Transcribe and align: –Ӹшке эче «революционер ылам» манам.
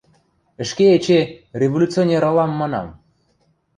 –Ӹшке 0.63 0.85
эче 0.97 1.19
«революционер 1.59 2.23
ылам» 2.31 2.51
манам. 2.59 2.87